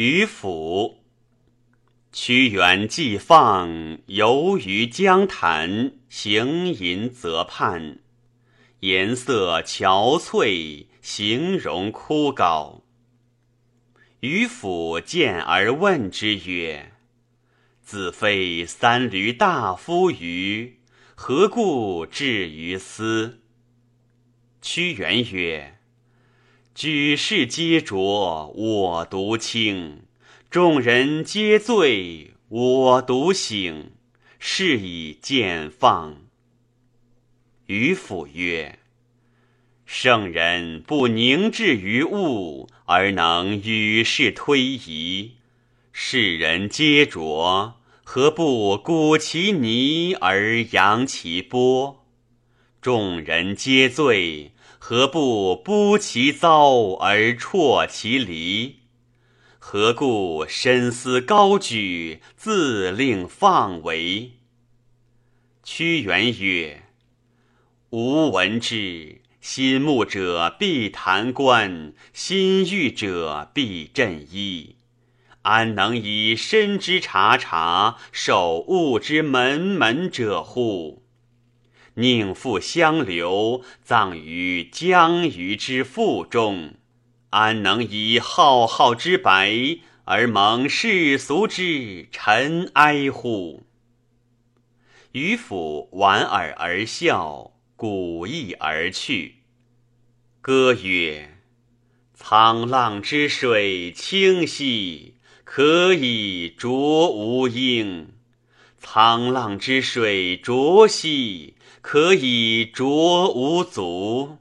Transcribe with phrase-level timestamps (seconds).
[0.00, 1.02] 渔父。
[2.12, 7.98] 屈原既放游于江潭，行吟则畔，
[8.78, 12.82] 颜色憔悴，形容枯槁。
[14.20, 16.92] 渔父见而问之曰
[17.82, 20.78] ：“子非三闾大夫于？
[21.16, 23.40] 何故至于斯？”
[24.62, 25.77] 屈原曰
[26.80, 30.02] ：“举世皆浊，我独清。”
[30.48, 33.90] 众人皆醉，我独醒，
[34.38, 36.18] 是以见放。
[37.66, 38.78] 渔父曰
[39.84, 45.32] ：“圣人不凝滞于物，而能与世推移；
[45.90, 47.74] 世人皆浊，
[48.04, 52.06] 何不鼓其泥而扬其波？
[52.80, 58.74] 众人皆醉，何不剥其糟而啜其醨？”
[59.58, 64.32] 何故深思高举，自令放为？
[65.62, 66.84] 屈原曰
[67.90, 74.76] ：“吾闻之，心慕者必弹冠，心欲者必振衣。
[75.42, 81.02] 安能以身之察察，受物之门门者乎？
[81.98, 86.74] 宁复相留，葬于江鱼之腹中。”
[87.30, 93.64] 安能以浩浩之白而蒙世俗之尘埃乎？
[95.12, 99.42] 渔父莞尔而笑，鼓翼而去。
[100.40, 101.38] 歌曰
[102.18, 108.06] ：“沧浪之水清兮，可以濯吾缨；
[108.82, 114.38] 沧浪之水浊兮，可以濯吾足。”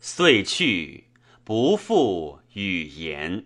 [0.00, 1.10] 遂去。
[1.50, 3.44] 不复与言。